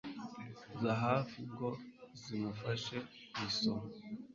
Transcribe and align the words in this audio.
zahafi 0.81 1.39
ngo 1.51 1.69
zimufashe 2.21 2.97
kuyisoma 3.31 3.87